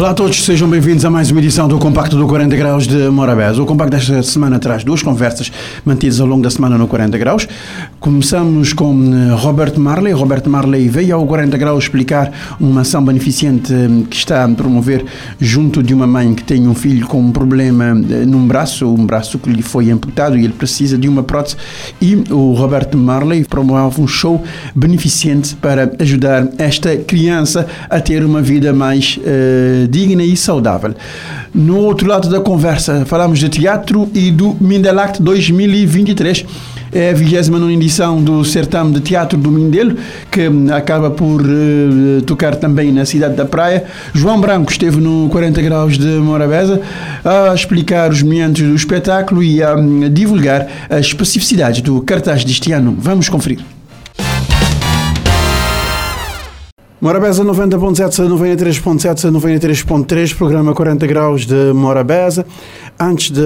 [0.00, 3.10] Olá a todos, sejam bem-vindos a mais uma edição do Compacto do 40 Graus de
[3.10, 3.58] Morabés.
[3.58, 5.52] O Compacto desta semana traz duas conversas
[5.84, 7.46] mantidas ao longo da semana no 40 Graus.
[8.00, 10.14] Começamos com eh, Robert Marley.
[10.14, 15.04] Robert Marley veio ao 40 Graus explicar uma ação beneficente eh, que está a promover
[15.38, 19.04] junto de uma mãe que tem um filho com um problema eh, num braço, um
[19.04, 21.56] braço que lhe foi amputado e ele precisa de uma prótese.
[22.00, 24.42] E o Robert Marley promove um show
[24.74, 29.20] beneficente para ajudar esta criança a ter uma vida mais
[29.90, 30.94] digna e saudável.
[31.52, 36.44] No outro lado da conversa, falamos de teatro e do Mindelact 2023.
[36.92, 39.96] É a 29 edição do certame de teatro do Mindelo,
[40.30, 43.84] que acaba por uh, tocar também na cidade da Praia.
[44.12, 46.80] João Branco esteve no 40 Graus de Morabeza
[47.24, 52.72] a explicar os meandros do espetáculo e a um, divulgar as especificidades do cartaz deste
[52.72, 52.96] ano.
[52.98, 53.60] Vamos conferir.
[57.00, 62.44] Morabeza 90.7, 93.7, 93.3, programa 40 graus de Morabeza.
[63.00, 63.40] Antes de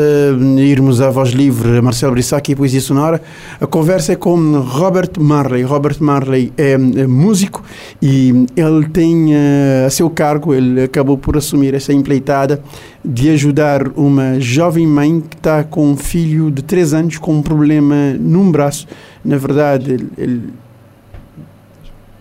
[0.61, 3.23] irmos à voz livre, Marcelo Brissac e Poesia Sonora,
[3.61, 5.63] a conversa é com Robert Marley.
[5.63, 7.63] Robert Marley é, é músico
[8.03, 12.61] e ele tem uh, a seu cargo, ele acabou por assumir essa empleitada
[13.05, 17.43] de ajudar uma jovem mãe que está com um filho de 3 anos com um
[17.43, 18.89] problema num braço.
[19.25, 20.43] Na verdade, ele, ele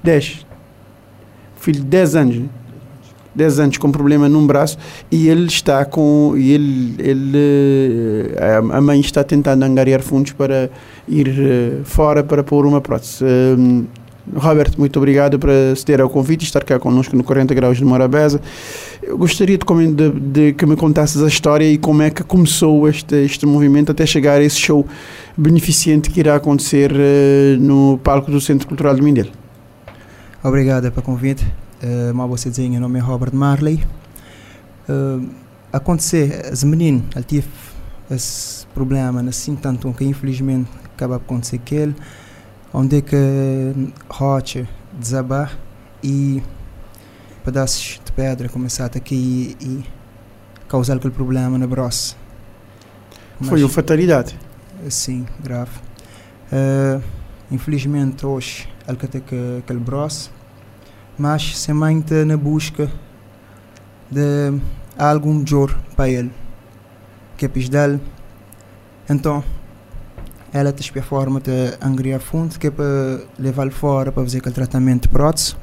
[0.03, 0.52] 10,
[1.63, 2.41] filho de 10 anos,
[3.33, 4.77] 10 anos com problema num braço
[5.09, 8.35] e ele está com e ele, ele
[8.71, 10.69] a mãe está tentando angariar fundos para
[11.07, 13.23] ir fora para pôr uma prótese.
[13.23, 13.85] Um,
[14.35, 17.83] Robert, muito obrigado por ceder ao convite e estar cá connosco no 40 Graus de
[17.83, 18.39] Morabeza.
[19.01, 22.87] Eu gostaria de, de, de, que me contasses a história e como é que começou
[22.87, 24.85] este, este movimento até chegar a esse show
[25.35, 29.42] beneficente que irá acontecer uh, no palco do Centro Cultural de Mindelo.
[30.43, 31.45] Obrigado pelo convite.
[31.81, 33.81] Uh, mal você dizer, meu nome é Robert Marley.
[34.89, 35.29] Uh,
[35.71, 37.47] acontecer, esse menino, ele teve
[38.11, 41.95] esse problema, assim, tanto que infelizmente acaba de acontecer com ele,
[42.73, 45.57] onde é que rocha desabar
[46.03, 46.43] e
[47.45, 49.85] pedaços de pedra começaram a cair e, e
[50.67, 52.17] causar aquele problema no braço.
[53.39, 54.37] Foi uma fatalidade?
[54.89, 55.71] Sim, grave.
[56.51, 57.01] Uh,
[57.49, 59.21] infelizmente hoje ele tem
[59.59, 60.31] aquele braço,
[61.17, 62.89] mas também está na busca
[64.09, 64.59] de
[64.97, 66.31] algum melhor para ele,
[67.37, 67.99] que é dele.
[69.09, 69.43] Então,
[70.53, 74.55] ela tem a forma de angriar fundo, que é para levá-lo fora para fazer aquele
[74.55, 75.55] tratamento de prótese.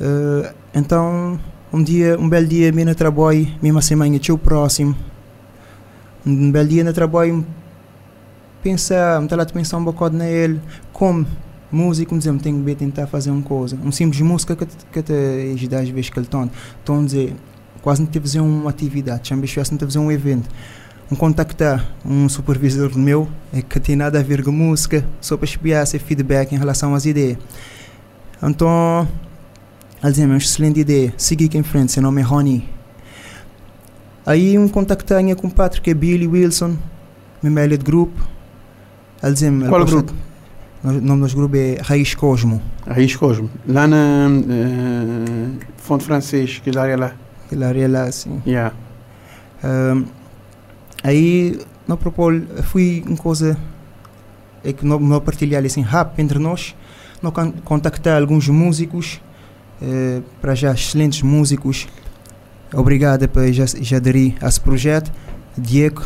[0.00, 1.38] Uh, então,
[1.72, 4.96] um dia, um belo dia, me na trabalho, mesmo semana, o próximo.
[6.24, 7.46] Um belo dia na trabalho,
[8.62, 10.60] pensar, me lá de pensar um bocado nele,
[10.92, 11.26] como
[11.70, 13.78] músico, dizer, tenho que tentar fazer uma coisa.
[13.84, 15.12] Um simples música que, que te
[15.54, 16.50] ajuda às vezes que ele tona.
[16.82, 17.34] Então, dizer,
[17.82, 20.48] quase não te fazer uma atividade, já me não te fazer um evento.
[21.10, 25.44] Um contactar um supervisor meu é que tem nada a ver com música, só para
[25.44, 27.38] espiar esse feedback em relação às ideias.
[28.42, 29.08] Então,
[30.02, 32.68] ele dizia, é uma excelente ideia, siga em frente, seu nome é Rony.
[34.24, 36.76] Aí um contactar com o Patrick, que é Billy Wilson,
[37.42, 38.28] meu de grupo.
[39.22, 40.14] Ele dizia, Qual grupo?
[40.82, 42.62] O nome do grupo é Raiz Cosmo.
[42.86, 43.50] Raiz Cosmo.
[43.68, 47.12] Lá na uh, Fonte Francês, que área lá.
[47.44, 48.40] Aquela área lá, sim.
[48.46, 48.74] Yeah.
[49.62, 50.06] Um,
[51.02, 53.58] aí, não propôs, fui uma coisa
[54.64, 56.74] é que não partilhar assim rápido entre nós,
[57.22, 59.20] não contactar alguns músicos,
[59.82, 61.88] uh, para já excelentes músicos.
[62.72, 65.12] Obrigado por já, já aderir a esse projeto.
[65.58, 66.04] Diego,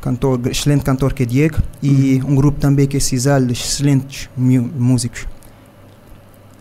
[0.00, 2.32] cantor, excelente cantor que é Diego, e uhum.
[2.32, 5.26] um grupo também que é Cisal, excelentes músicos.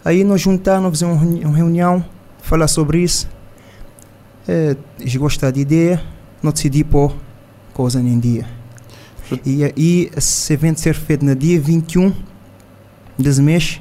[0.03, 2.03] Aí nós juntamos, fazer uma reunião,
[2.41, 3.29] falar sobre isso.
[4.47, 6.01] É, eles gostaram da ideia,
[6.41, 7.13] não decidi pôr
[7.74, 8.45] coisa em dia.
[9.45, 12.13] E, e esse evento ser feito no dia 21
[13.18, 13.80] desse mês,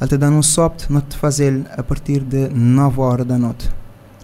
[0.00, 3.68] até dando um soft, nós fazer a partir de 9 horas da noite.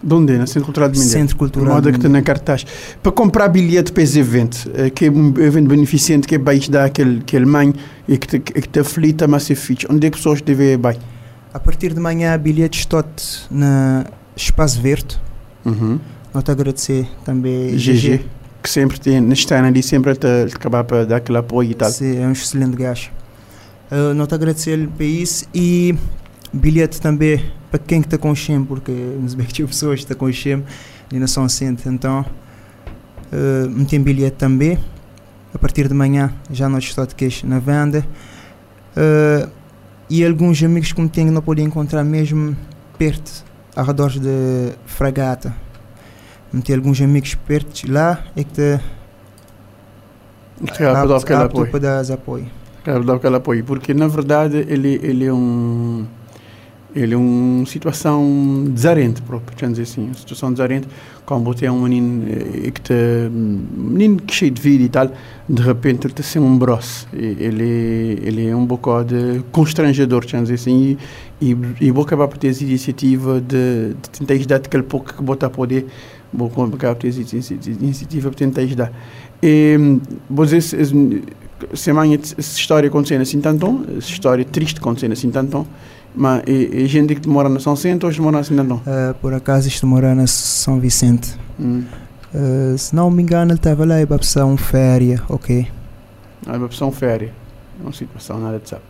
[0.05, 0.37] De onde?
[0.37, 1.19] Na Centro Cultural de Mindelo?
[1.19, 1.73] Centro Cultural.
[1.73, 2.63] Moda que está na cartaz.
[3.01, 6.53] Para comprar bilhete para esse evento, eh, que é um evento beneficente que é para
[6.69, 7.73] dar aquele, aquele mãe
[8.07, 9.87] e que te, que te aflita, mas é fixe.
[9.89, 10.79] Onde é que pessoas devem ir?
[11.51, 13.03] A partir de manhã, bilhetes estão
[13.49, 14.05] na
[14.35, 15.19] Espaço Verde.
[15.65, 15.99] Uhum.
[16.43, 18.25] Te agradecer também GG, GG,
[18.61, 21.89] que sempre tem, está ali sempre a acabar para dar aquele apoio e tal.
[21.89, 23.09] Sim, é um excelente gajo.
[23.89, 25.95] Uh, nós te agradecer por isso e
[26.55, 30.29] bilhete também para quem está com o porque nos que pessoas que estão com o
[30.29, 31.91] ali na São Centro.
[31.91, 32.25] Então,
[33.31, 34.79] uh, meti bilhete também.
[35.53, 38.05] A partir de manhã já não estou de queixa na venda.
[38.95, 39.49] Uh,
[40.09, 42.55] e alguns amigos que me tenho não podia encontrar mesmo
[42.97, 43.43] perto,
[43.75, 45.53] ao redor de Fragata.
[46.53, 48.79] Meti alguns amigos perto lá e que te
[50.71, 51.69] que é apoio.
[51.69, 52.47] para dar apoio.
[52.83, 56.05] Para dar apoio, porque na verdade ele, ele é um
[56.95, 60.87] ele é uma situação desarente próprio, quer dizer assim, uma situação desarente,
[61.43, 62.93] você é um menino eh, que te,
[63.29, 65.11] menino que cheio de vida e tal,
[65.49, 70.97] de repente ele sem um brosse, ele, ele é um bocado constrangedor, quer dizer assim,
[71.41, 75.13] e, e, e vou acabar por ter essa iniciativa de, de tentar ajudar aquele pouco
[75.13, 75.85] que botar poder,
[76.31, 77.09] vou por ter
[77.67, 78.93] iniciativa para tentar ajudar.
[79.43, 79.99] E,
[80.29, 80.59] você,
[81.73, 85.67] semana essa história acontecendo assim tanto, essa história triste acontecendo assim tanto,
[86.15, 88.77] mas e, e gente que mora na São Vicente ou mora assim não?
[88.77, 91.37] Uh, por acaso isto mora na São Vicente.
[91.59, 91.83] Hum.
[92.33, 95.67] Uh, se não me engano ele estava lá e para opção férias, ok.
[96.45, 97.31] Ah, para opção férias.
[97.83, 98.83] Não situação nada de sabe.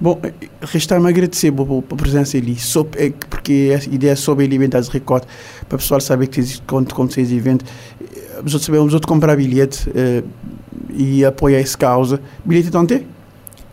[0.00, 0.18] Bom,
[0.62, 2.56] resta-me agradecer pela presença ali,
[2.96, 5.26] é porque a ideia é sobre alimentar recorte,
[5.68, 7.66] para o pessoal saber que existe quando acontecer esse evento.
[8.42, 10.26] Os outros sabemos, outros comprar bilhete uh,
[10.90, 12.18] e apoiar essa causa.
[12.46, 13.06] Bilhete então tem?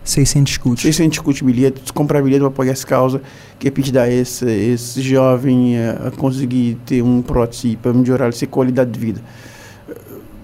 [0.09, 0.81] 600 escudos.
[0.81, 3.21] 600 escudos bilhete, comprar bilhete para apoiar essa causa,
[3.59, 8.27] que é para ajudar esse, esse jovem a, a conseguir ter um prótese para melhorar
[8.27, 9.21] a sua qualidade de vida.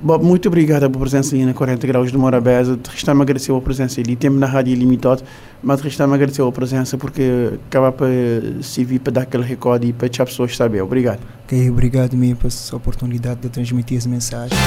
[0.03, 2.77] Bob, muito obrigado pela presença aí na 40 Graus de Morabeza.
[2.91, 4.17] Resta-me agradecer a presença ali.
[4.17, 5.23] Temos na rádio limitado,
[5.63, 8.09] mas resta-me agradecer a presença porque acaba para
[8.61, 10.81] servir para dar aquele recorde e para as pessoas saber.
[10.81, 11.21] Obrigado.
[11.45, 14.57] Ok, obrigado mesmo por essa oportunidade de transmitir essa mensagem.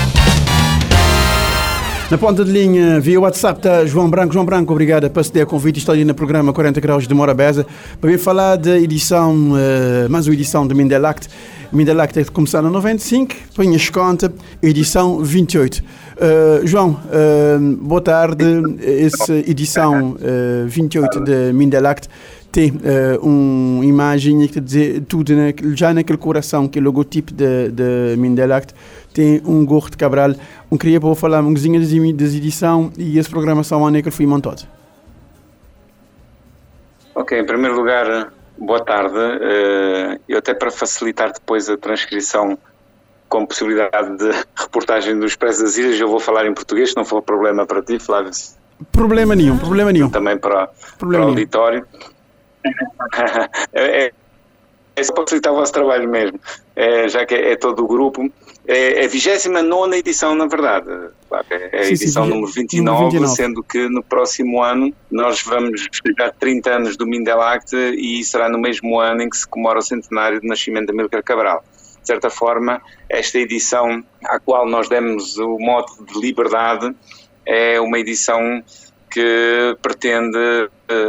[2.08, 4.32] Na ponta de linha, via WhatsApp, está João Branco.
[4.32, 5.80] João Branco, obrigado por ceder convite.
[5.80, 7.66] Estou ali no programa 40 Graus de Morabeza
[8.00, 11.28] para vir falar da edição, uh, mais uma edição de Mindelact.
[11.72, 14.32] Mindelact é começar no 95, põe-as conta,
[14.62, 15.78] edição 28.
[15.78, 15.82] Uh,
[16.18, 18.44] eh, João, uh, boa tarde.
[18.80, 22.08] Essa edição uh, 28 de Mindelact
[22.52, 22.72] tem
[23.20, 28.16] uma imagem que dizer tudo na, já naquele coração que é o logotipo de, de
[28.16, 28.72] Mindelact
[29.16, 30.34] tem um gorro de Cabral.
[30.70, 34.26] Um queria para falar um coisinha das edição e essa programação onde é que foi
[34.26, 34.62] montada.
[37.14, 39.16] Ok, em primeiro lugar, boa tarde.
[39.16, 42.58] Uh, eu até para facilitar depois a transcrição
[43.26, 47.04] com possibilidade de reportagem do Expresso das Ilhas, eu vou falar em português, se não
[47.04, 48.30] for problema para ti, Flávio.
[48.92, 50.10] Problema nenhum, problema nenhum.
[50.10, 51.86] Também para, para o auditório.
[53.72, 54.12] é, é,
[54.94, 56.38] é só facilitar o vosso trabalho mesmo,
[56.74, 58.30] é, já que é, é, todo o grupo.
[58.68, 60.90] É, é a 29 edição, na verdade.
[61.50, 65.82] É a sim, edição sim, número 29, 29, sendo que no próximo ano nós vamos
[65.82, 69.82] festejar 30 anos do Mindelact e será no mesmo ano em que se comemora o
[69.82, 71.64] centenário do nascimento de Amílcar Cabral.
[72.00, 76.94] De certa forma, esta edição à qual nós demos o mote de liberdade
[77.44, 78.62] é uma edição
[79.10, 81.06] que pretende, eh,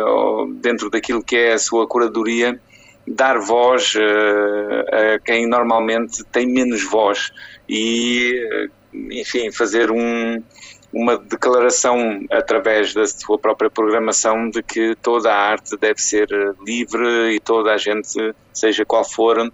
[0.62, 2.60] dentro daquilo que é a sua curadoria,
[3.08, 7.32] dar voz uh, a quem normalmente tem menos voz
[7.68, 10.44] e, uh, enfim, fazer um,
[10.92, 16.28] uma declaração através da sua própria programação de que toda a arte deve ser
[16.66, 19.52] livre e toda a gente, seja qual for,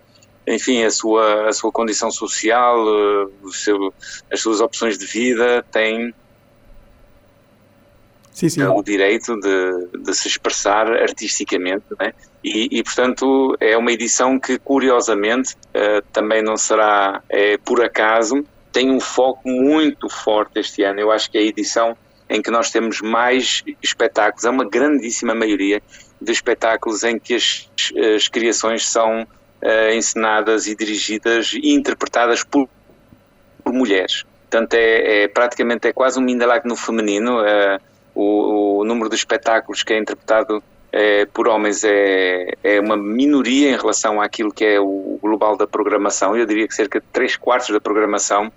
[0.47, 2.85] enfim, a sua, a sua condição social,
[3.51, 3.94] seu,
[4.31, 6.13] as suas opções de vida, tem
[8.31, 8.63] sim, sim.
[8.63, 12.13] o direito de, de, se expressar artisticamente, né?
[12.44, 18.45] E, e, portanto é uma edição que curiosamente uh, também não será é, por acaso,
[18.71, 21.95] tem um foco muito forte este ano, eu acho que é a edição
[22.30, 25.81] em que nós temos mais espetáculos, é uma grandíssima maioria
[26.19, 27.69] de espetáculos em que as,
[28.16, 32.68] as criações são uh, encenadas e dirigidas e interpretadas por,
[33.64, 34.23] por mulheres.
[34.50, 37.42] Portanto, é, é, praticamente é quase um Mindelac no feminino.
[37.42, 37.80] Uh,
[38.16, 43.71] o, o número de espetáculos que é interpretado é, por homens é, é uma minoria
[43.71, 46.38] em relação àquilo que é o global da programação.
[46.38, 48.54] Eu diria que cerca de 3 quartos da programação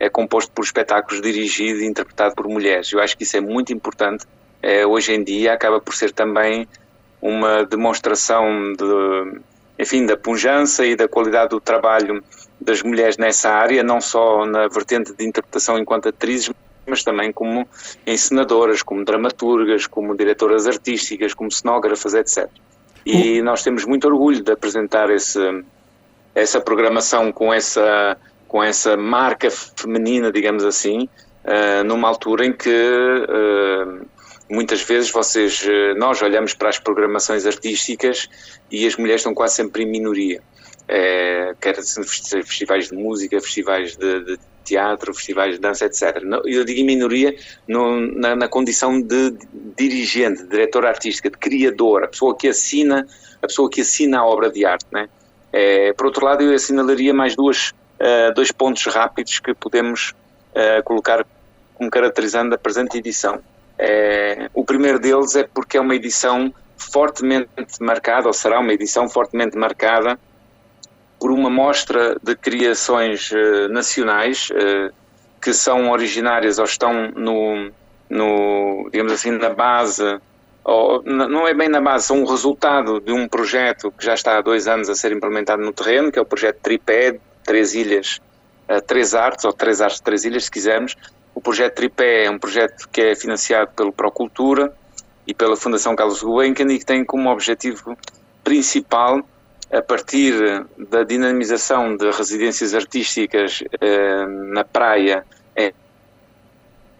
[0.00, 2.92] é composto por espetáculos dirigidos e interpretados por mulheres.
[2.92, 4.26] Eu acho que isso é muito importante.
[4.60, 6.66] É, hoje em dia acaba por ser também
[7.22, 9.40] uma demonstração de,
[9.78, 12.20] enfim, da pujança e da qualidade do trabalho
[12.60, 16.52] das mulheres nessa área, não só na vertente de interpretação enquanto atrizes,
[16.86, 17.68] mas também como
[18.06, 22.48] encenadoras, como dramaturgas, como diretoras artísticas, como cenógrafas, etc.
[23.04, 25.38] E nós temos muito orgulho de apresentar esse,
[26.34, 28.16] essa programação com essa,
[28.48, 31.08] com essa marca feminina, digamos assim,
[31.44, 34.06] uh, numa altura em que uh,
[34.50, 38.28] muitas vezes vocês, uh, nós olhamos para as programações artísticas
[38.70, 40.42] e as mulheres estão quase sempre em minoria.
[40.88, 41.76] é, quer
[42.44, 46.22] festivais de música, festivais de, de, teatro, festivais de dança, etc.
[46.44, 47.34] Eu digo em minoria
[47.66, 49.34] no, na, na, condição de
[49.76, 53.06] dirigente, de diretor artística, de criador, a pessoa que assina,
[53.42, 55.08] a pessoa que assina a obra de arte, né?
[55.52, 60.12] É, por outro lado, eu assinalaria mais duas, uh, dois pontos rápidos que podemos
[60.52, 61.24] uh, colocar
[61.74, 63.40] como caracterizando a presente edição.
[63.78, 67.48] É, o primeiro deles é porque é uma edição fortemente
[67.80, 70.18] marcada, ou será uma edição fortemente marcada
[71.18, 74.92] por uma mostra de criações uh, nacionais uh,
[75.40, 77.70] que são originárias ou estão no,
[78.08, 80.18] no digamos assim, na base,
[80.64, 84.36] ou, não é bem na base, são um resultado de um projeto que já está
[84.36, 88.20] há dois anos a ser implementado no terreno, que é o projeto Tripé, Três Ilhas,
[88.68, 90.96] uh, Três Artes, ou Três Artes, Três Ilhas, se quisermos.
[91.34, 94.72] O projeto Tripé é um projeto que é financiado pelo Procultura
[95.26, 97.96] e pela Fundação Carlos Gulbenkian e que tem como objetivo
[98.42, 99.22] principal
[99.72, 105.24] a partir da dinamização de residências artísticas eh, na praia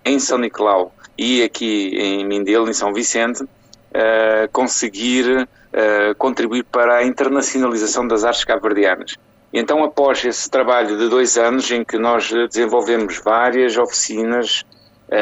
[0.06, 3.44] em São Nicolau e aqui em Mindelo, em São Vicente,
[3.92, 9.16] eh, conseguir eh, contribuir para a internacionalização das artes cabo-verdianas.
[9.52, 14.64] Então, após esse trabalho de dois anos, em que nós desenvolvemos várias oficinas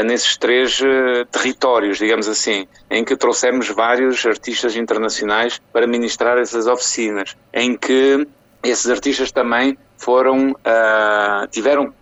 [0.03, 6.67] nesses três eh, territórios, digamos assim, em que trouxemos vários artistas internacionais para ministrar essas
[6.67, 8.27] oficinas, em que
[8.63, 11.93] esses artistas também foram, uh, tiveram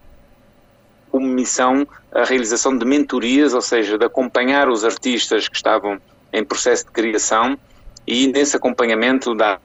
[1.10, 6.00] como missão a realização de mentorias, ou seja, de acompanhar os artistas que estavam
[6.32, 7.58] em processo de criação
[8.06, 9.60] e nesse acompanhamento dar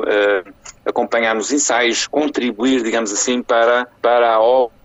[0.00, 0.52] uh,
[0.86, 4.75] acompanhar nos ensaios, contribuir, digamos assim, para, para a obra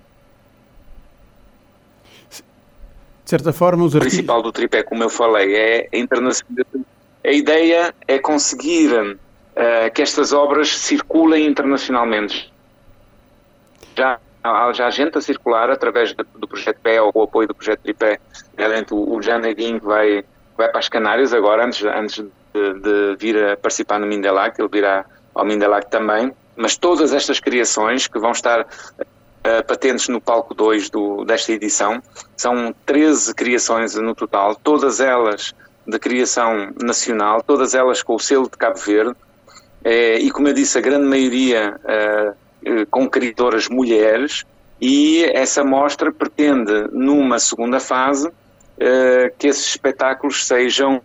[3.32, 4.14] certa forma, os artistas...
[4.14, 6.86] O principal do tripé, como eu falei, é a internacionalização.
[7.24, 12.52] A ideia é conseguir uh, que estas obras circulem internacionalmente.
[13.96, 17.56] Já há já gente a circular através do projeto PE ou com o apoio do
[17.56, 18.20] projeto Tripé.
[18.58, 20.24] Realmente o, o Jean Neguinho vai,
[20.58, 24.70] vai para as Canárias agora, antes, antes de, de vir a participar no Mindelac, ele
[24.70, 26.34] virá ao Mindelac também.
[26.56, 28.66] Mas todas estas criações que vão estar
[29.46, 32.02] uh, patentes no palco 2 do, desta edição.
[32.36, 35.54] São 13 criações no total, todas elas
[35.88, 39.12] de criação nacional, todas elas com o selo de Cabo Verde.
[39.12, 44.46] Uh, e como eu disse, a grande maioria uh, com criadoras mulheres.
[44.80, 48.32] E essa mostra pretende, numa segunda fase,
[49.38, 51.00] que esses espetáculos sejam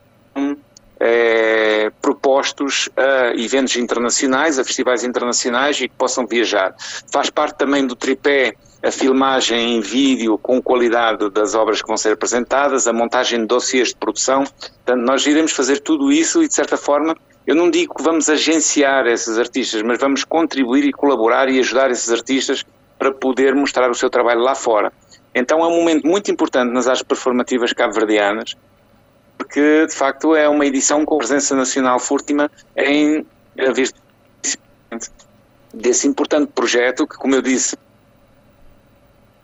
[0.98, 6.74] é, propostos a eventos internacionais, a festivais internacionais e que possam viajar.
[7.12, 11.96] Faz parte também do tripé a filmagem em vídeo com qualidade das obras que vão
[11.96, 14.44] ser apresentadas, a montagem de dossiês de produção.
[14.44, 18.28] Portanto, nós iremos fazer tudo isso e, de certa forma, eu não digo que vamos
[18.28, 22.64] agenciar esses artistas, mas vamos contribuir e colaborar e ajudar esses artistas
[22.98, 24.92] para poder mostrar o seu trabalho lá fora.
[25.34, 28.54] Então é um momento muito importante nas artes performativas cabo-verdianas,
[29.46, 33.24] porque de facto é uma edição com presença nacional fúrtima em
[33.72, 33.94] vez
[35.72, 37.76] desse importante projeto que, como eu disse,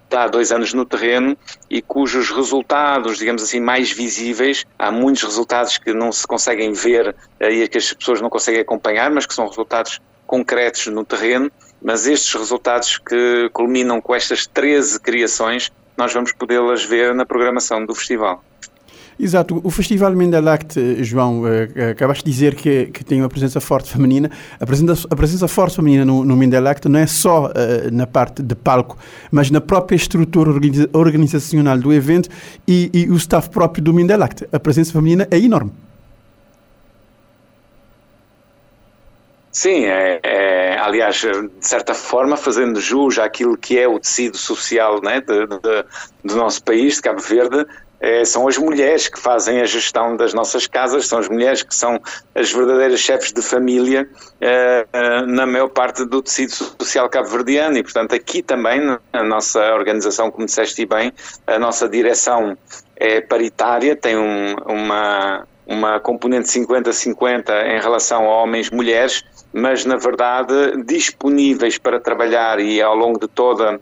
[0.04, 1.37] está há dois anos no terreno
[1.71, 7.14] e cujos resultados, digamos assim, mais visíveis, há muitos resultados que não se conseguem ver
[7.40, 12.06] e que as pessoas não conseguem acompanhar, mas que são resultados concretos no terreno, mas
[12.09, 17.94] estes resultados que culminam com estas 13 criações, nós vamos podê-las ver na programação do
[17.94, 18.42] festival.
[19.19, 19.61] Exato.
[19.62, 24.31] O Festival Mendelact, João, uh, acabaste de dizer que, que tem uma presença forte feminina.
[24.59, 27.50] A presença, a presença forte feminina no, no Mendelact não é só uh,
[27.92, 28.97] na parte de palco,
[29.31, 30.50] mas na própria estrutura
[30.92, 32.28] organizacional do evento
[32.66, 34.49] e, e o staff próprio do Mendelact.
[34.50, 35.73] A presença feminina é enorme.
[39.52, 45.02] Sim, é, é, aliás, de certa forma, fazendo jus àquilo que é o tecido social
[45.02, 45.85] né, de, de,
[46.25, 47.66] do nosso país, de Cabo Verde,
[48.02, 51.73] é, são as mulheres que fazem a gestão das nossas casas, são as mulheres que
[51.73, 52.00] são
[52.35, 57.78] as verdadeiras chefes de família é, é, na maior parte do tecido social cabo-verdiano.
[57.78, 61.12] E, portanto, aqui também na nossa organização, como disseste bem,
[61.47, 62.59] a nossa direção
[62.97, 69.85] é paritária, tem um, uma, uma componente 50-50 em relação a homens e mulheres, mas
[69.85, 73.78] na verdade disponíveis para trabalhar e ao longo de toda a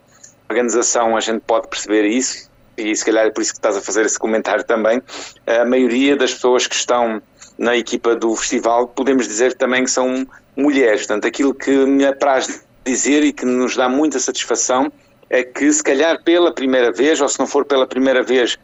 [0.50, 2.49] organização a gente pode perceber isso
[2.80, 5.02] e se calhar é por isso que estás a fazer esse comentário também,
[5.46, 7.20] a maioria das pessoas que estão
[7.58, 11.06] na equipa do festival, podemos dizer também que são mulheres.
[11.06, 14.90] Portanto, aquilo que me apraz dizer e que nos dá muita satisfação
[15.28, 18.58] é que, se calhar pela primeira vez, ou se não for pela primeira vez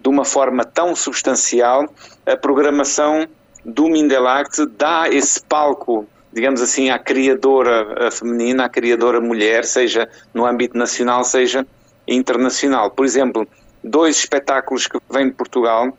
[0.00, 1.92] de uma forma tão substancial,
[2.26, 3.28] a programação
[3.64, 10.46] do Mindelact dá esse palco digamos assim, à criadora feminina, à criadora mulher, seja no
[10.46, 11.66] âmbito nacional, seja
[12.08, 12.90] internacional.
[12.90, 13.46] Por exemplo,
[13.84, 15.96] dois espetáculos que vêm de Portugal,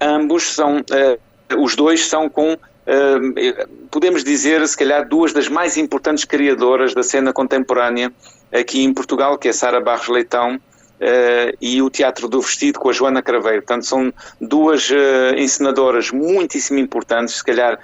[0.00, 5.76] ambos são, uh, os dois são com, uh, podemos dizer, se calhar, duas das mais
[5.76, 8.12] importantes criadoras da cena contemporânea
[8.52, 10.58] aqui em Portugal, que é Sara Barros Leitão
[10.98, 13.60] Uh, e o Teatro do Vestido com a Joana Craveiro.
[13.60, 14.90] Portanto, são duas
[15.36, 17.78] encenadoras muitíssimo importantes, se calhar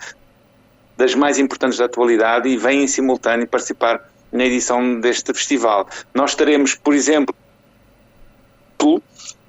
[0.96, 4.00] das mais importantes da atualidade, e vêm em simultâneo participar
[4.32, 5.86] na edição deste festival.
[6.14, 7.34] Nós teremos, por exemplo,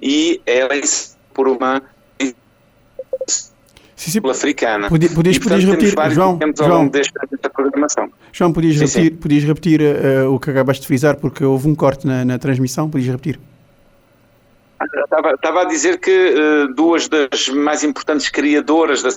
[0.00, 0.82] e ela é
[1.32, 1.82] por uma
[3.96, 4.30] Sim, sim.
[4.30, 4.88] africana.
[4.88, 8.10] Podias, podias, podias repetir, João, João, desta, desta programação.
[8.32, 11.74] João, podias sim, repetir, Podias repetir uh, o que acabaste de frisar, porque houve um
[11.74, 13.40] corte na, na transmissão, podias repetir?
[15.04, 19.10] Estava, estava a dizer que uh, duas das mais importantes criadoras da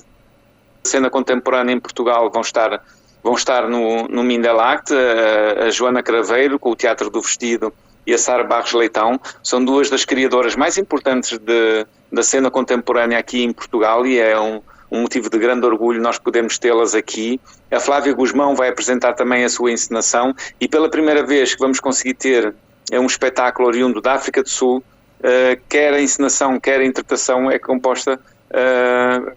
[0.83, 2.81] cena contemporânea em Portugal vão estar,
[3.21, 7.73] vão estar no, no Mindelact, a, a Joana Craveiro, com o Teatro do Vestido,
[8.07, 13.19] e a Sara Barros Leitão, são duas das criadoras mais importantes de, da cena contemporânea
[13.19, 17.39] aqui em Portugal e é um, um motivo de grande orgulho nós podemos tê-las aqui.
[17.69, 21.81] A Flávia Guzmão vai apresentar também a sua encenação e pela primeira vez que vamos
[21.81, 22.55] conseguir ter
[22.89, 27.51] é um espetáculo oriundo da África do Sul, uh, quer a encenação, quer a interpretação
[27.51, 28.17] é composta
[28.49, 29.31] uh,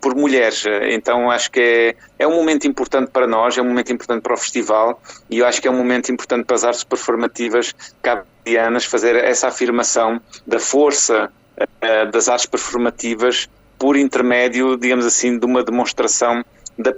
[0.00, 0.64] por mulheres.
[0.90, 4.34] Então acho que é, é um momento importante para nós, é um momento importante para
[4.34, 8.84] o festival e eu acho que é um momento importante para as artes performativas cabo-verdianas
[8.84, 13.48] fazer essa afirmação da força uh, das artes performativas
[13.78, 16.44] por intermédio, digamos assim, de uma demonstração
[16.78, 16.92] da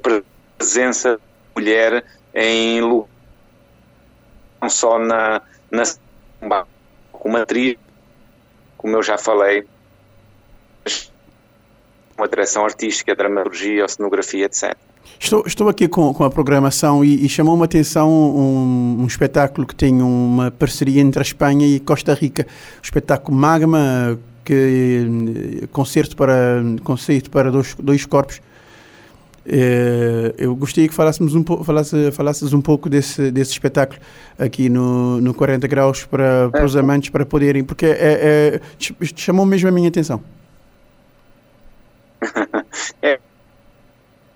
[0.58, 1.20] presença da
[1.60, 5.82] mulher em não só na, na
[7.12, 7.76] como atriz,
[8.76, 9.66] como eu já falei,
[12.16, 14.76] uma direção artística, dramaturgia, oceanografia, etc.
[15.18, 19.66] Estou, estou aqui com, com a programação e, e chamou-me a atenção um, um, espetáculo
[19.66, 22.46] que tem uma parceria entre a Espanha e Costa Rica.
[22.80, 28.40] O espetáculo Magma, que concerto para, concerto para dois, dois corpos.
[29.48, 34.00] É, eu gostaria que falássemos um falasse, falasses um pouco desse, desse espetáculo
[34.36, 36.80] aqui no, no 40 Graus para, para os é.
[36.80, 38.60] amantes, para poderem, porque é, é,
[39.14, 40.20] chamou mesmo a minha atenção.
[43.02, 43.18] É,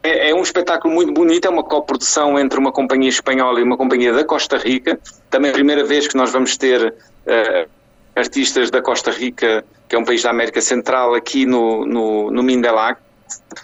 [0.03, 3.77] é, é, um espetáculo muito bonito, é uma coprodução entre uma companhia espanhola e uma
[3.77, 4.99] companhia da Costa Rica.
[5.29, 7.71] Também é a primeira vez que nós vamos ter uh,
[8.17, 12.43] artistas da Costa Rica, que é um país da América Central, aqui no, no, no
[12.43, 12.99] Mindelac,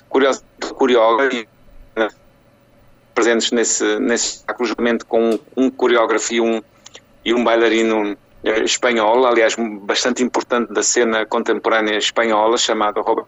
[0.09, 0.43] curioso,
[0.75, 1.47] coreógrafo,
[3.15, 6.63] presentes nesse, nesse espetáculo, juntamente com um coreógrafo e um,
[7.25, 13.27] e um bailarino uh, espanhol, aliás, bastante importante da cena contemporânea espanhola, chamado Robert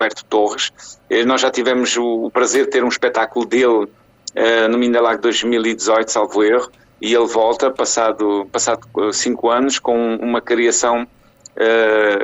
[0.00, 0.72] Roberto Torres.
[1.10, 6.10] Eh, nós já tivemos o prazer de ter um espetáculo dele uh, no Mindalag 2018,
[6.10, 6.70] salvo erro,
[7.02, 11.06] e ele volta, passado, passado eh, cinco anos, com uma criação,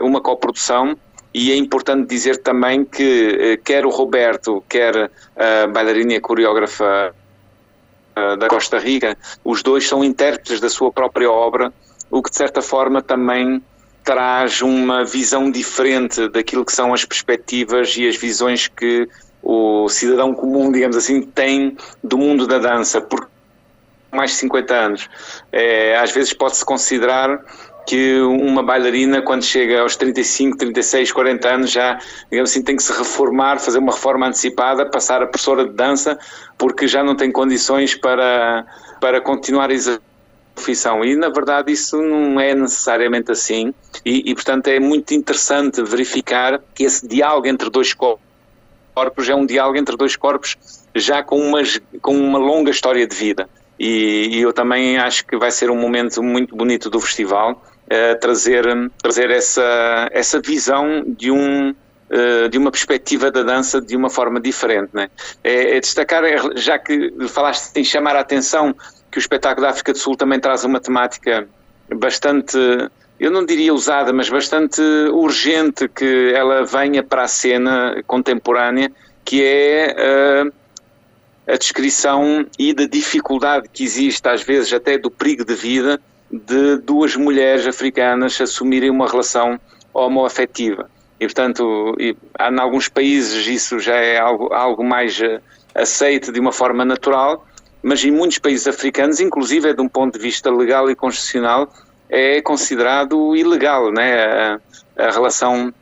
[0.00, 0.96] uma coprodução,
[1.34, 7.14] e é importante dizer também que quer o Roberto, quer a bailarina e a coreógrafa
[8.38, 11.70] da Costa Rica, os dois são intérpretes da sua própria obra,
[12.10, 13.62] o que de certa forma também
[14.06, 19.08] traz uma visão diferente daquilo que são as perspectivas e as visões que
[19.42, 23.28] o cidadão comum, digamos assim, tem do mundo da dança, por
[24.12, 25.10] mais de 50 anos.
[25.50, 27.44] É, às vezes pode-se considerar
[27.84, 31.98] que uma bailarina, quando chega aos 35, 36, 40 anos, já,
[32.30, 36.16] digamos assim, tem que se reformar, fazer uma reforma antecipada, passar a professora de dança,
[36.56, 38.64] porque já não tem condições para,
[39.00, 40.00] para continuar a exercer
[40.56, 43.72] profissão e na verdade isso não é necessariamente assim
[44.04, 49.46] e, e, portanto é muito interessante verificar que esse diálogo entre dois corpos é um
[49.46, 50.56] diálogo entre dois corpos
[50.94, 55.36] já com, umas, com uma longa história de vida e, e eu também acho que
[55.36, 58.64] vai ser um momento muito bonito do festival uh, trazer,
[59.02, 64.40] trazer essa, essa visão de um uh, de uma perspectiva da dança de uma forma
[64.40, 64.90] diferente.
[64.92, 65.08] Né?
[65.42, 66.22] É, é destacar,
[66.56, 68.74] já que falaste em chamar a atenção
[69.16, 71.48] que o espetáculo da África do Sul também traz uma temática
[71.94, 72.58] bastante,
[73.18, 78.92] eu não diria usada, mas bastante urgente que ela venha para a cena contemporânea,
[79.24, 80.52] que é uh,
[81.50, 85.98] a descrição e da dificuldade que existe, às vezes até do perigo de vida,
[86.30, 89.58] de duas mulheres africanas assumirem uma relação
[89.94, 90.90] homoafetiva.
[91.18, 95.40] E, portanto, e, em alguns países isso já é algo, algo mais uh,
[95.74, 97.45] aceito de uma forma natural,
[97.86, 101.72] mas em muitos países africanos, inclusive de um ponto de vista legal e constitucional,
[102.10, 104.60] é considerado ilegal né, a,
[105.06, 105.72] a relação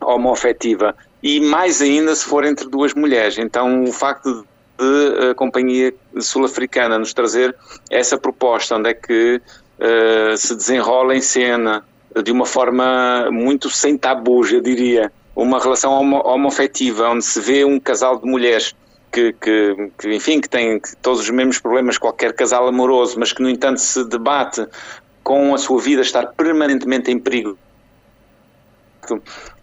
[0.00, 0.96] homoafetiva.
[1.22, 3.36] E mais ainda se for entre duas mulheres.
[3.36, 4.46] Então, o facto
[4.78, 7.54] de uh, companhia sul-africana nos trazer
[7.90, 9.38] essa proposta, onde é que
[9.78, 11.84] uh, se desenrola em cena
[12.24, 17.62] de uma forma muito sem tabus, eu diria, uma relação homo homoafetiva, onde se vê
[17.62, 18.74] um casal de mulheres
[19.12, 23.42] que, que, que, enfim, que têm todos os mesmos problemas qualquer casal amoroso, mas que
[23.42, 24.66] no entanto se debate
[25.22, 27.58] com a sua vida estar permanentemente em perigo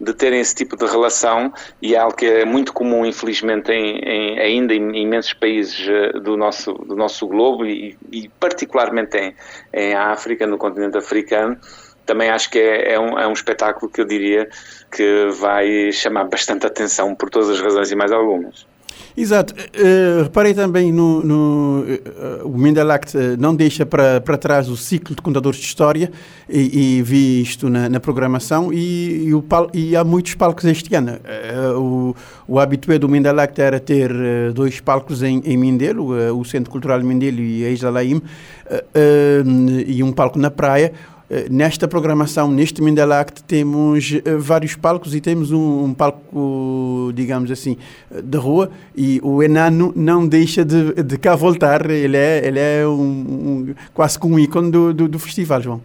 [0.00, 3.98] de terem esse tipo de relação e é algo que é muito comum, infelizmente, em,
[3.98, 9.34] em, ainda em imensos países eh, do nosso, do nosso globo e, e particularmente em,
[9.72, 11.58] em África, no continente africano.
[12.04, 14.48] Também acho que é, é, um, é um espetáculo que eu diria
[14.90, 18.69] que vai chamar bastante atenção por todas as razões e mais algumas.
[19.16, 19.54] Exato.
[19.54, 25.14] Uh, reparei também no, no uh, o Mindelact não deixa para, para trás o ciclo
[25.14, 26.10] de contadores de história
[26.48, 30.64] e, e vi isto na, na programação e, e, o pal, e há muitos palcos
[30.64, 31.12] este ano.
[31.12, 32.16] Uh, o,
[32.54, 34.12] o habitué do Mindelact era ter
[34.54, 38.20] dois palcos em, em Mindelo, o Centro Cultural Mindelo e a Isla Laim,
[39.86, 40.92] e um palco na praia.
[41.30, 47.52] Eh, nesta programação, neste Mindelact, temos uh, vários palcos e temos um, um, palco, digamos
[47.52, 47.78] assim,
[48.10, 51.88] de rua e o Enano não deixa de, de cá voltar.
[51.88, 55.80] Ele é, ele é um, um quase que um ícone do, do, do, festival, João.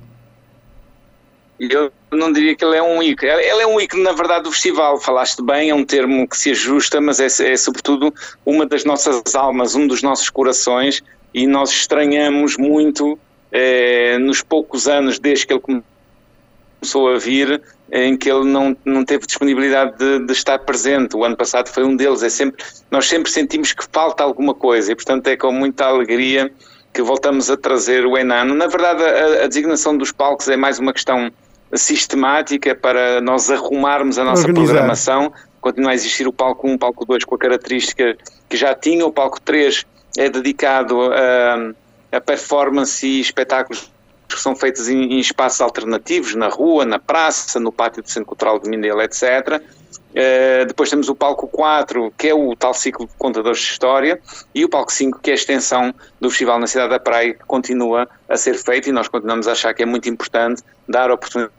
[1.60, 3.32] Eu não diria que ele é um ícone.
[3.32, 5.00] Ele é um ícone, na verdade, do festival.
[5.00, 8.12] Falaste bem, é um termo que se ajusta, mas é, é sobretudo
[8.44, 11.04] uma das nossas almas, um dos nossos corações
[11.36, 13.20] e nós estranhamos muito
[13.58, 19.06] eh, nos poucos anos desde que ele começou a vir, em que ele não, não
[19.06, 21.16] teve disponibilidade de, de, estar presente.
[21.16, 22.22] O ano passado foi um deles.
[22.22, 26.52] É sempre, nós sempre sentimos que falta alguma coisa e, portanto, é com muita alegria
[26.92, 28.54] que voltamos a trazer o Enano.
[28.54, 31.32] Na verdade, a, a designação dos palcos é mais uma questão
[31.74, 34.74] sistemática para nós arrumarmos a nossa Organizar.
[34.74, 35.32] programação.
[35.62, 38.18] Continua a existir o palco 1, o palco 2 com a característica
[38.50, 39.86] que já tinha, o palco 3
[40.18, 41.74] é dedicado a
[42.16, 43.92] a performance e espetáculos
[44.28, 48.28] que são feitos em, em, espaços alternativos, na rua, na praça, no pátio do Centro
[48.28, 49.62] Cultural de Mindelo, etc.
[49.62, 53.66] Uh, eh, depois temos o palco 4, que é o tal ciclo de contadores de
[53.66, 54.20] história,
[54.54, 57.44] e o palco 5, que é a extensão do Festival na Cidade da Praia, que
[57.46, 61.54] continua a ser feito e nós continuamos a achar que é muito importante dar oportunidade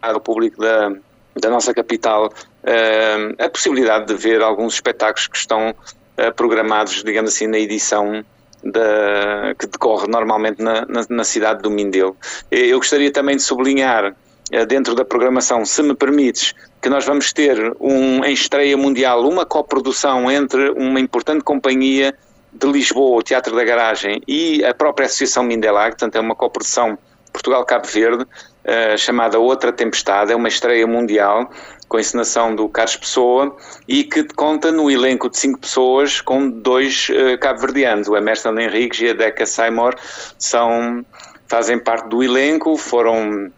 [0.00, 0.92] ao público da,
[1.40, 7.32] da nossa capital uh, a possibilidade de ver alguns espetáculos que estão uh, programados, digamos
[7.32, 8.24] assim, na edição
[8.62, 12.16] da, que decorre normalmente na, na, na, cidade do Mindelo.
[12.50, 14.14] Eu gostaria também de sublinhar,
[14.50, 19.26] eh, dentro da programação, se me permites, que nós vamos ter um, em estreia mundial
[19.28, 22.14] uma coprodução entre uma importante companhia
[22.52, 26.98] de Lisboa, o Teatro da Garagem, e a própria Associação Mindelag, portanto é uma coprodução
[27.32, 31.50] Portugal-Cabo Verde, uh, chamada Outra Tempestade, é uma estreia mundial,
[31.92, 33.54] com a encenação do Carlos Pessoa
[33.86, 39.02] e que conta no elenco de cinco pessoas com dois uh, cabo-verdianos, o Emerson Henriques
[39.02, 39.94] e a Deca Seymour,
[40.38, 41.04] são,
[41.46, 43.52] fazem parte do elenco, foram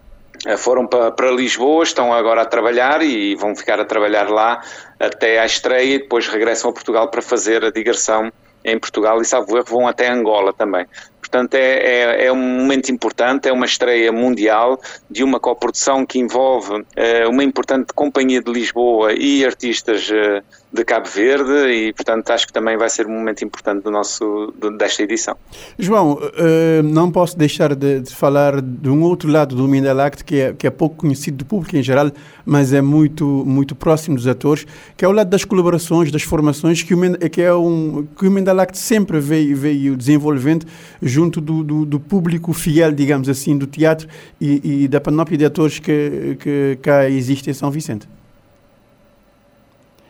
[0.44, 4.60] eh, foram para, Lisboa, estão agora a trabalhar e vão ficar a trabalhar lá
[4.98, 8.32] até à estreia e depois regressam a Portugal para fazer a digressão
[8.64, 10.86] em Portugal e, salvo erro, vão até Angola também.
[11.24, 14.78] Portanto, é, é, é, um momento importante, é uma estreia mundial
[15.10, 20.42] de uma coprodução que envolve é, uma importante companhia de Lisboa e artistas é,
[20.74, 24.52] de Cabo Verde e, portanto, acho que também vai ser um momento importante do nosso,
[24.76, 25.36] desta edição.
[25.78, 30.40] João, uh, não posso deixar de, de, falar de um outro lado do Mindelact que
[30.40, 32.10] é, que é pouco conhecido do público em geral,
[32.44, 36.82] mas é muito, muito próximo dos atores, que é o lado das colaborações, das formações,
[36.82, 40.66] que o, é um, que o Mindelact sempre veio, veio desenvolvendo
[41.00, 44.08] junto do, do, do, público fiel, digamos assim, do teatro
[44.40, 48.08] e, e da panóplia de atores que, que cá existe em São Vicente.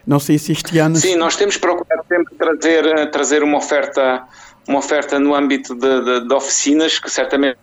[0.07, 0.97] Não sei se este ano.
[0.97, 4.23] Sim, nós temos procurado sempre trazer, eh, trazer uma, oferta,
[4.69, 7.57] uma oferta no âmbito de, de, de oficinas, que certamente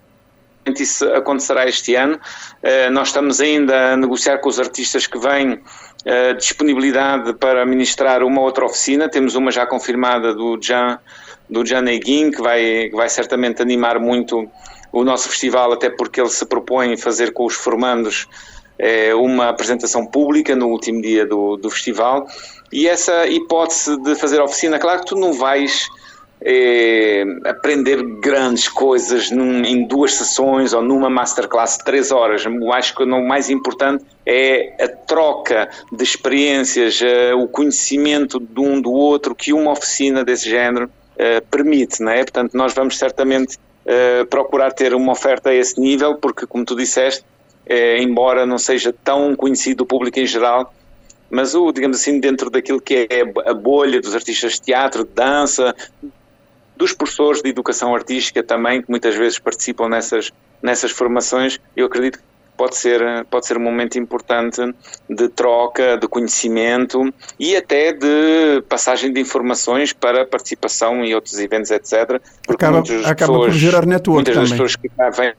[0.79, 2.19] isso acontecerá este ano.
[2.63, 8.23] Uh, nós estamos ainda a negociar com os artistas que vêm uh, disponibilidade para ministrar
[8.23, 9.09] uma outra oficina.
[9.09, 10.99] Temos uma já confirmada do Jean,
[11.49, 14.49] do Jean Neguin, que vai, que vai certamente animar muito
[14.91, 18.27] o nosso festival, até porque ele se propõe fazer com os formandos
[18.81, 22.27] é, uma apresentação pública no último dia do, do festival
[22.73, 25.87] e essa hipótese de fazer oficina, claro que tu não vais
[26.41, 32.43] é, aprender grandes coisas num, em duas sessões ou numa masterclass de três horas.
[32.43, 38.59] Eu acho que o mais importante é a troca de experiências, é, o conhecimento de
[38.59, 42.23] um do outro que uma oficina desse género é, permite, não é?
[42.23, 43.59] Portanto, nós vamos certamente
[44.29, 47.25] procurar ter uma oferta a esse nível, porque, como tu disseste,
[47.65, 50.73] é, embora não seja tão conhecido do público em geral,
[51.29, 55.11] mas o, digamos assim, dentro daquilo que é a bolha dos artistas de teatro, de
[55.11, 55.73] dança,
[56.75, 62.19] dos professores de educação artística também, que muitas vezes participam nessas, nessas formações, eu acredito
[62.19, 62.25] que
[62.57, 64.61] pode ser, pode ser um momento importante
[65.09, 71.71] de troca, de conhecimento e até de passagem de informações para participação em outros eventos,
[71.71, 72.21] etc.
[72.45, 74.49] Porque acaba, acaba por gerar network muitas também.
[74.49, 75.33] das pessoas que vêm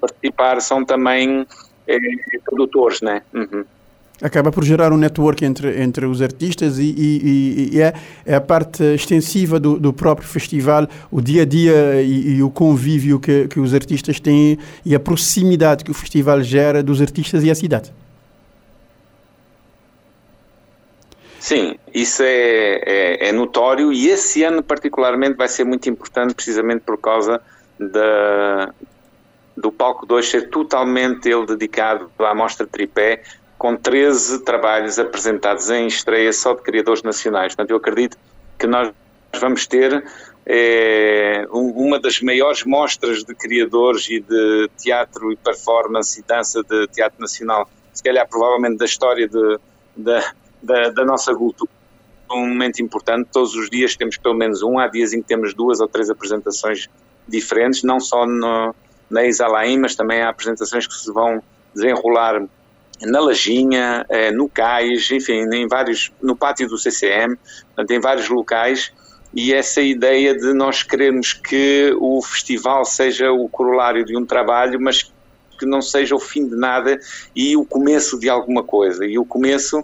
[0.00, 1.46] participar são também
[1.86, 1.98] é,
[2.44, 3.22] produtores, né?
[3.32, 3.64] Uhum
[4.22, 7.92] acaba por gerar um network entre, entre os artistas e, e, e é,
[8.24, 12.48] é, a parte extensiva do, do, próprio festival, o dia a dia e, e, o
[12.48, 17.42] convívio que, que os artistas têm e a proximidade que o festival gera dos artistas
[17.42, 17.92] e a cidade.
[21.40, 26.82] Sim, isso é, é, é, notório e esse ano particularmente vai ser muito importante precisamente
[26.82, 27.40] por causa
[27.80, 28.72] da,
[29.56, 33.22] do palco 2 ser totalmente ele dedicado à mostra tripé,
[33.58, 37.54] com 13 trabalhos apresentados em estreia só de criadores nacionais.
[37.54, 38.16] Portanto, eu acredito
[38.58, 38.92] que nós
[39.38, 40.04] vamos ter
[40.44, 46.88] é, uma das maiores mostras de criadores e de teatro e performance e dança de
[46.88, 49.58] teatro nacional, se calhar provavelmente da história de,
[49.96, 51.70] da, da, da nossa cultura
[52.34, 53.28] um momento importante.
[53.32, 56.10] Todos os dias temos pelo menos um, há dias em que temos duas ou três
[56.10, 56.88] apresentações
[57.28, 58.74] diferentes, não só no,
[59.12, 61.40] na Isalaim, mas também há apresentações que se vão
[61.74, 62.42] desenrolar
[63.02, 67.36] na Lajinha, eh, no Cais, enfim, em vários, no pátio do CCM,
[67.90, 68.92] em vários locais,
[69.34, 74.80] e essa ideia de nós queremos que o festival seja o corolário de um trabalho,
[74.80, 75.10] mas
[75.58, 76.98] que não seja o fim de nada
[77.34, 79.06] e o começo de alguma coisa.
[79.06, 79.82] E o começo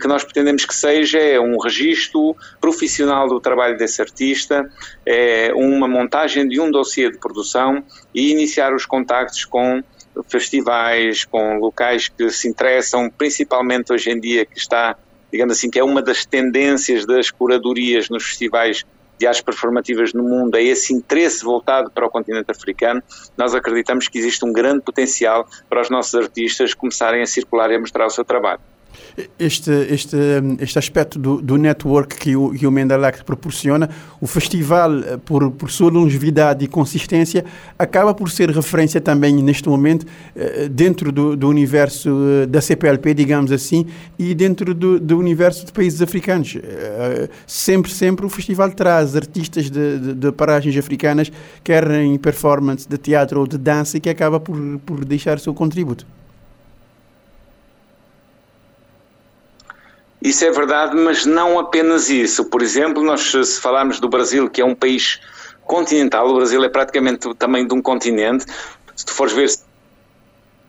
[0.00, 4.70] que nós pretendemos que seja é um registro profissional do trabalho desse artista,
[5.04, 7.84] é uma montagem de um dossiê de produção
[8.14, 9.82] e iniciar os contactos com
[10.28, 14.96] festivais, com locais que se interessam, principalmente hoje em dia, que está,
[15.30, 18.84] digamos assim, que é uma das tendências das curadorias nos festivais
[19.18, 23.02] de artes performativas no mundo, é esse interesse voltado para o continente africano,
[23.36, 27.76] nós acreditamos que existe um grande potencial para os nossos artistas começarem a circular e
[27.76, 28.60] a mostrar o seu trabalho
[29.38, 30.16] este, este,
[30.60, 33.88] este aspecto do, do network que o, que o Mendelac proporciona,
[34.20, 37.44] o festival, eh, por, por sua longevidade e consistência,
[37.78, 42.10] acaba por ser referência também neste momento eh, dentro do, do universo
[42.42, 43.86] eh, da CPLP, digamos assim,
[44.18, 46.56] e dentro do, do universo de países africanos.
[47.46, 51.30] Sempre, sempre o festival traz artistas de, de, de paragens africanas,
[51.62, 55.40] quer em performance de teatro ou de dança, e que acaba por, por deixar o
[55.40, 56.06] seu contributo.
[60.20, 62.44] Isso é verdade, mas não apenas isso.
[62.46, 65.20] Por exemplo, nós se falarmos do Brasil, que é um país
[65.64, 68.46] continental, o Brasil é praticamente tamanho de um continente.
[68.94, 69.50] Se tu fores ver,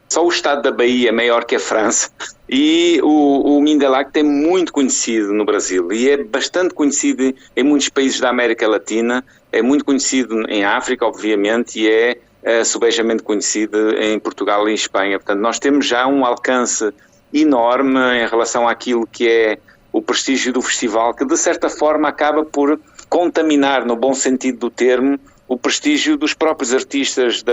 [0.10, 2.10] só o estado da Bahia é maior que a França.
[2.50, 7.90] E o, o Mindelac é muito conhecido no Brasil e é bastante conhecido em muitos
[7.90, 13.92] países da América Latina, é muito conhecido em África, obviamente, e é, é subejamente conhecido
[13.98, 15.20] em Portugal e em Espanha.
[15.20, 16.94] Portanto, nós temos já um alcance
[17.34, 19.58] enorme em relação àquilo que é
[19.92, 24.70] o prestígio do festival, que de certa forma acaba por contaminar, no bom sentido do
[24.70, 27.44] termo, o prestígio dos próprios artistas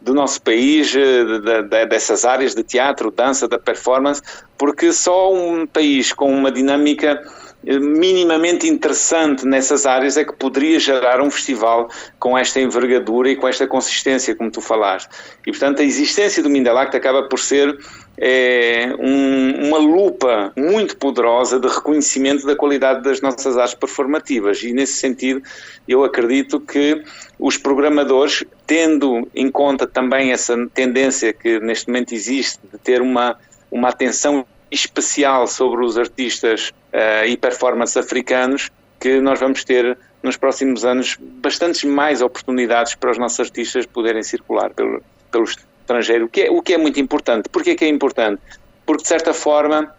[0.00, 4.22] do nosso país, de, de, dessas áreas de teatro, dança, da performance,
[4.56, 7.22] porque só um país com uma dinâmica
[7.66, 13.36] eh, minimamente interessante nessas áreas é que poderia gerar um festival com esta envergadura e
[13.36, 15.08] com esta consistência, como tu falaste.
[15.46, 17.78] E, portanto, a existência do Mindelact acaba por ser
[18.16, 24.62] é, um, uma lupa muito poderosa de reconhecimento da qualidade das nossas artes performativas.
[24.62, 25.42] E nesse sentido
[25.86, 27.02] eu acredito que
[27.38, 33.36] os programadores, tendo em conta também essa tendência que neste momento existe de ter uma,
[33.70, 40.36] uma atenção especial sobre os artistas uh, e performances africanos, que nós vamos ter nos
[40.36, 46.28] próximos anos bastantes mais oportunidades para os nossos artistas poderem circular pelo, pelos estrangeiro, o
[46.28, 47.48] que é, o que é muito importante.
[47.48, 48.40] Porquê que é importante?
[48.84, 49.94] Porque, de certa forma,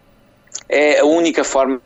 [0.68, 1.80] é a única forma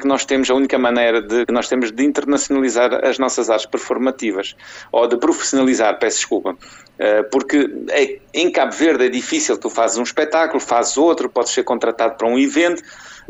[0.00, 3.66] que nós temos, a única maneira de, que nós temos de internacionalizar as nossas artes
[3.66, 4.56] performativas,
[4.92, 6.56] ou de profissionalizar, peço desculpa,
[6.98, 11.52] eh, porque é, em Cabo Verde é difícil, tu fazes um espetáculo, fazes outro, podes
[11.52, 12.82] ser contratado para um evento,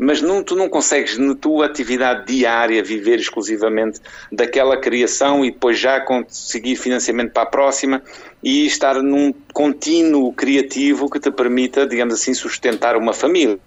[0.03, 3.99] mas não, tu não consegues na tua atividade diária viver exclusivamente
[4.31, 8.01] daquela criação e depois já conseguir financiamento para a próxima
[8.41, 13.59] e estar num contínuo criativo que te permita, digamos assim, sustentar uma família.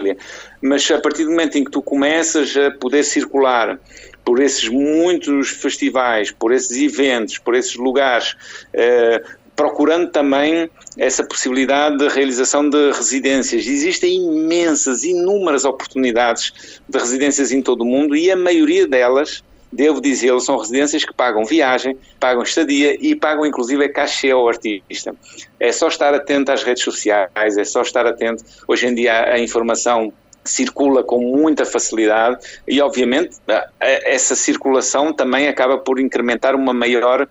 [0.61, 3.79] Mas a partir do momento em que tu começas a poder circular
[4.25, 8.33] por esses muitos festivais, por esses eventos, por esses lugares,
[8.75, 13.67] uh, procurando também essa possibilidade de realização de residências.
[13.67, 19.43] Existem imensas, inúmeras oportunidades de residências em todo o mundo e a maioria delas
[19.75, 24.49] devo dizê-lo, são residências que pagam viagem, pagam estadia e pagam inclusive a cachê ao
[24.49, 25.15] artista.
[25.59, 28.45] É só estar atento às redes sociais, é só estar atento.
[28.69, 30.13] Hoje em dia a informação
[30.45, 32.39] circula com muita facilidade
[32.69, 33.37] e, obviamente,
[33.81, 37.27] essa circulação também acaba por incrementar uma maior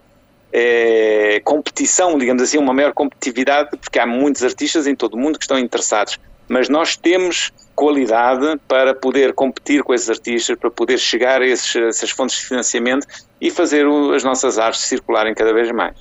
[0.54, 5.40] é, competição, digamos assim, uma maior competitividade, porque há muitos artistas em todo o mundo
[5.40, 6.20] que estão interessados.
[6.48, 11.76] Mas nós temos qualidade para poder competir com esses artistas, para poder chegar a esses,
[11.76, 13.08] essas fontes de financiamento
[13.42, 15.96] e fazer o, as nossas artes circularem cada vez mais.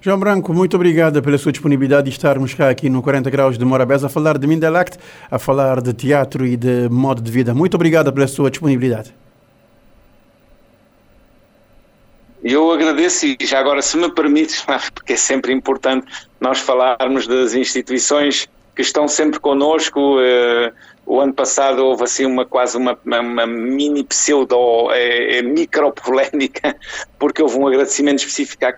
[0.00, 3.64] João Branco, muito obrigado pela sua disponibilidade de estarmos cá aqui no 40 Graus de
[3.64, 4.98] Morabés a falar de Mindelact,
[5.30, 7.54] a falar de teatro e de modo de vida.
[7.54, 9.14] Muito obrigado pela sua disponibilidade.
[12.48, 16.06] Eu agradeço e já agora, se me permites, porque é sempre importante
[16.38, 20.20] nós falarmos das instituições que estão sempre connosco.
[20.20, 20.72] Eh,
[21.04, 26.76] o ano passado houve assim uma quase uma, uma mini pseudo é, é, micro polémica,
[27.18, 28.72] porque houve um agradecimento específico à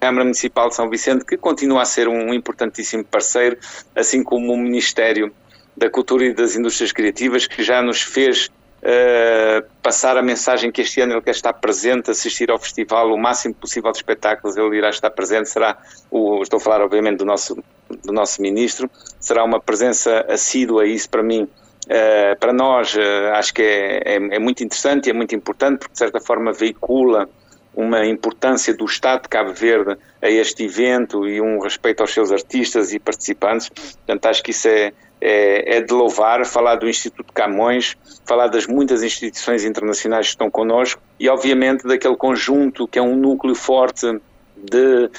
[0.00, 3.56] Câmara Municipal de São Vicente, que continua a ser um importantíssimo parceiro,
[3.94, 5.32] assim como o Ministério
[5.76, 8.50] da Cultura e das Indústrias Criativas, que já nos fez
[8.86, 13.18] uh, passar a mensagem que este ano ele quer estar presente, assistir ao festival, o
[13.18, 15.76] máximo possível de espetáculos, ele irá estar presente, será,
[16.10, 17.62] o, estou a falar obviamente do nosso,
[18.04, 21.48] do nosso Ministro, será uma presença assídua, isso para mim
[21.86, 25.78] Uh, para nós, uh, acho que é, é, é, muito interessante e é muito importante,
[25.78, 27.28] porque de certa forma veicula
[27.76, 32.32] uma importância do Estado de Cabo Verde a este evento e um respeito aos seus
[32.32, 33.68] artistas e participantes.
[33.68, 38.66] Portanto, acho que isso é, é, é, de louvar, falar do Instituto Camões, falar das
[38.66, 44.20] muitas instituições internacionais que estão connosco e, obviamente, daquele conjunto que é um núcleo forte
[44.56, 45.10] de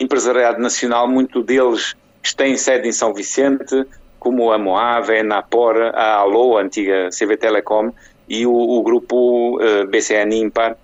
[0.00, 3.86] empresariado nacional, muito deles que têm sede em São Vicente,
[4.18, 7.92] como a Moave, a Napor, a Allo, a antiga CV Telecom,
[8.28, 10.76] e o, o grupo uh, eh, BCN Impar,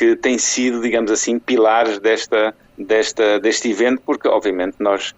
[0.00, 5.14] que tem sido, digamos assim, pilares desta, desta, deste evento, porque, obviamente, nós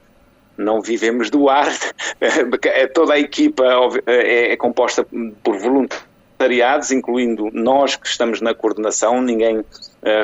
[0.58, 1.68] não vivemos do ar,
[2.20, 3.64] é, toda a equipa
[4.04, 5.06] é, é composta
[5.40, 9.64] por voluntariados, incluindo nós que estamos na coordenação, ninguém uh,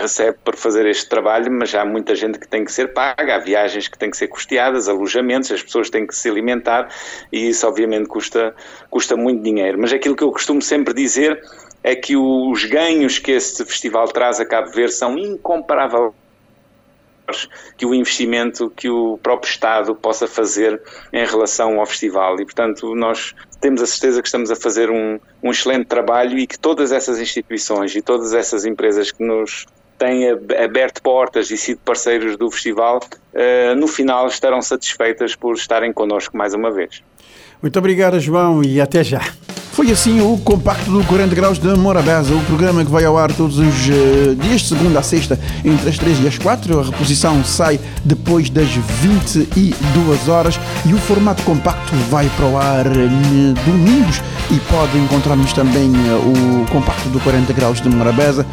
[0.00, 3.38] recebe por fazer este trabalho, mas há muita gente que tem que ser paga, há
[3.38, 6.88] viagens que têm que ser custeadas, alojamentos, as pessoas têm que se alimentar
[7.30, 8.52] e isso obviamente custa,
[8.90, 9.78] custa muito dinheiro.
[9.80, 11.40] Mas aquilo que eu costumo sempre dizer
[11.82, 16.12] é que os ganhos que este festival traz a Cabo Verde são incomparáveis
[17.76, 20.80] que o investimento que o próprio Estado possa fazer
[21.12, 22.40] em relação ao festival.
[22.40, 26.46] E, portanto, nós temos a certeza que estamos a fazer um, um excelente trabalho e
[26.46, 29.66] que todas essas instituições e todas essas empresas que nos
[29.98, 33.00] têm aberto portas e sido parceiros do festival,
[33.34, 37.02] uh, no final estarão satisfeitas por estarem connosco mais uma vez.
[37.60, 39.20] Muito obrigado, João, e até já.
[39.78, 43.32] Foi assim o compacto do 40 Graus de Morabeza, o programa que vai ao ar
[43.32, 46.80] todos os uh, dias, de segunda a sexta, entre as 3 e as 4.
[46.80, 52.88] A reposição sai depois das 22 horas e o formato compacto vai para o ar
[52.88, 58.44] uh, domingos e pode encontrar-nos também uh, o compacto do 40 Graus de Morabeza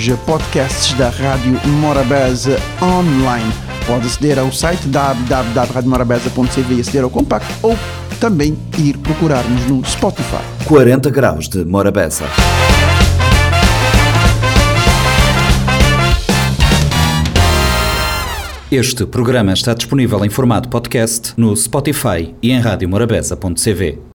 [0.00, 3.52] nos podcasts da Rádio Morabeza online.
[3.86, 7.76] Pode aceder ao site www.radiomorabeza.cv e aceder ao compacto ou
[8.18, 10.42] também ir procurar-nos no Spotify.
[10.64, 12.24] 40 graus de Morabeza.
[18.70, 24.00] Este programa está disponível em formato podcast no Spotify e em radiomorabeza.cv.